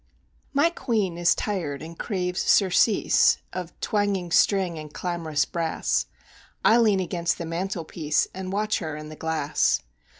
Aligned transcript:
My 0.51 0.71
queen 0.71 1.15
is 1.15 1.35
tired 1.35 1.83
and 1.83 1.95
craves 1.95 2.41
surcease 2.41 3.37
Of 3.53 3.79
twanging 3.81 4.31
string 4.31 4.79
and 4.79 4.91
clamorous 4.91 5.45
brass; 5.45 6.07
I 6.65 6.77
lean 6.79 6.99
against 6.99 7.37
the 7.37 7.45
mantelpiece, 7.45 8.27
And 8.33 8.51
watch 8.51 8.79
her 8.79 8.95
in 8.97 9.09
the 9.09 9.15
glass. 9.15 9.83